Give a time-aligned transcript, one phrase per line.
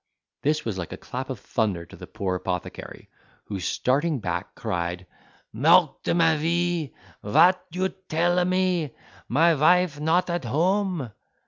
[0.41, 3.07] This was like a clap of thunder to the poor apothecary,
[3.45, 5.05] who starting back, cried,
[5.53, 6.89] "Mort de ma vie!
[7.21, 8.95] vat you tell a me?
[9.29, 11.11] My vife not at home!"